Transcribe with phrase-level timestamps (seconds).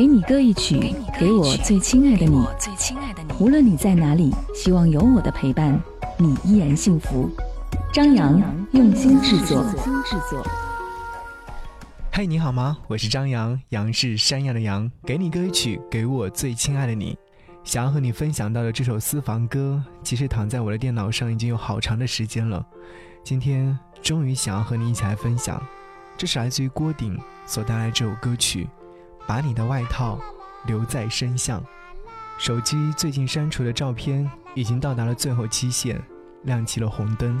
[0.00, 2.42] 给你歌一曲，给我最亲爱的你。
[3.38, 5.78] 无论你在哪里，希望有我的陪伴，
[6.16, 7.28] 你依然幸福。
[7.92, 8.40] 张扬
[8.72, 9.62] 用心制作。
[12.10, 12.78] 嗨，你好吗？
[12.88, 14.90] 我是张扬，杨是山羊的羊。
[15.04, 17.14] 给你歌一曲，给我最亲爱的你。
[17.62, 22.64] 想要和你分享到的这首私房歌，其实躺在我的电脑上已经有好长的时间了。
[23.22, 25.62] 今天终于想要和你一起来分享，
[26.16, 28.66] 这是来自于郭顶所带来这首歌曲。
[29.30, 30.18] 把你的外套
[30.66, 31.62] 留在身上。
[32.36, 36.02] 手机最近删除的照片已经到达了最后期限，
[36.42, 37.40] 亮起了红灯。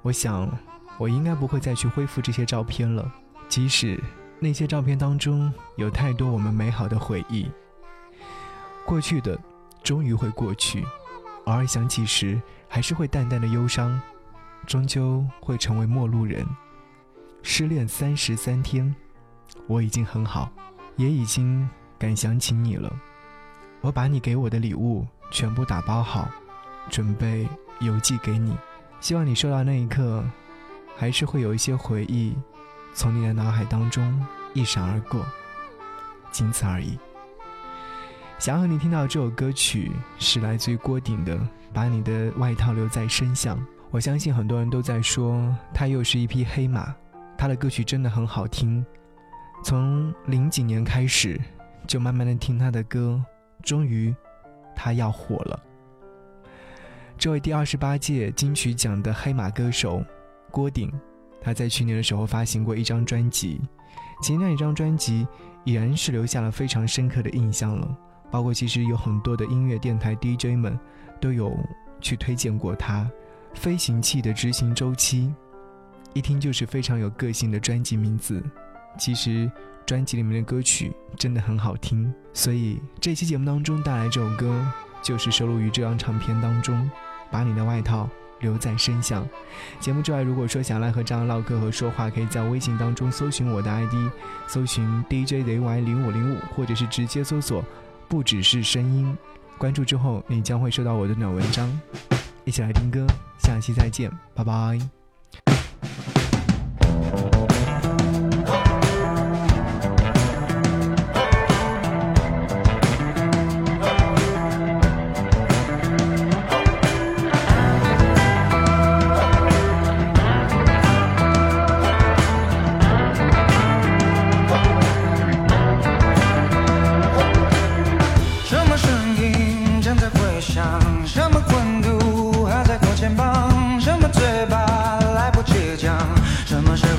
[0.00, 0.50] 我想，
[0.96, 3.06] 我应该不会再去恢复这些照片了，
[3.50, 4.02] 即使
[4.40, 7.50] 那些照片当中有太多我们美好的回忆。
[8.86, 9.38] 过去的，
[9.82, 10.86] 终于会过去，
[11.44, 14.00] 偶尔想起时，还是会淡淡的忧伤。
[14.66, 16.46] 终究会成为陌路人。
[17.42, 18.96] 失恋三十三天，
[19.66, 20.50] 我已经很好，
[20.98, 21.66] 也已经
[21.98, 22.94] 敢想起你了。
[23.80, 26.28] 我把你给我的礼物全部打包好，
[26.90, 27.48] 准备
[27.80, 28.54] 邮寄给你。
[29.00, 30.22] 希望你收到那一刻，
[30.96, 32.36] 还是会有一些回忆
[32.92, 34.20] 从你的脑海当中
[34.52, 35.24] 一闪而过，
[36.32, 36.98] 仅此而已。
[38.40, 41.36] 想要和你听到这首歌曲，是来自于郭顶的
[41.72, 43.56] 《把你的外套留在身上》。
[43.90, 46.92] 我相信很多人都在说他又是一匹黑马，
[47.36, 48.84] 他的歌曲真的很好听。
[49.62, 51.38] 从零几年开始，
[51.86, 53.22] 就慢慢的听他的歌，
[53.62, 54.14] 终于，
[54.74, 55.60] 他要火了。
[57.18, 60.02] 这位第二十八届金曲奖的黑马歌手
[60.50, 60.92] 郭顶，
[61.40, 63.60] 他在去年的时候发行过一张专辑，
[64.22, 65.26] 其实那一张专辑
[65.64, 67.96] 已然是留下了非常深刻的印象了。
[68.30, 70.78] 包括其实有很多的音乐电台 DJ 们
[71.20, 71.56] 都有
[72.00, 73.10] 去推荐过他。
[73.54, 75.34] 飞行器的执行周期，
[76.12, 78.40] 一听就是非常有个性的专辑名字。
[78.98, 79.50] 其实
[79.86, 84.66] 专辑里面的歌曲真的很好听，所以这期节目当中带来这首歌，
[85.02, 86.90] 就是收录于这张唱片当中。
[87.30, 88.08] 把你的外套
[88.40, 89.28] 留在身上。
[89.80, 93.92] 节目之外，如果说想来和张唠嗑和说话，可以在微信当中搜寻我的 ID，
[94.46, 97.62] 搜寻 DJ ZY 零五零五，或者是直接搜索
[98.08, 99.14] 不只是声音，
[99.58, 101.70] 关注之后你将会收到我的暖文章。
[102.46, 103.06] 一起来听歌。
[103.38, 104.78] 下期再见，拜拜。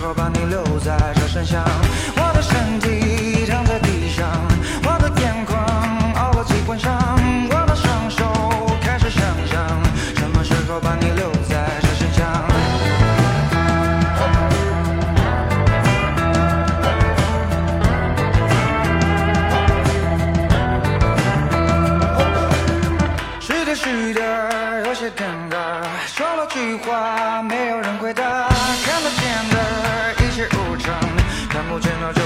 [0.10, 1.64] 我把你留在这深巷，
[2.16, 4.28] 我的身体躺在地上，
[4.82, 5.64] 我的眼眶
[6.16, 6.98] 熬了几关伤，
[7.52, 8.26] 我的双手
[8.82, 9.62] 开始想象，
[10.16, 12.26] 什么时候把你留在这深巷？
[23.40, 25.22] 是的，是的，有些尴
[25.52, 28.49] 尬，说了句话，没有人回答。
[31.82, 32.19] children are